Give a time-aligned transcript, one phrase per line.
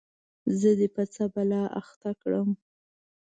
[0.59, 2.49] زه دي په څه بلا اخته کړم؟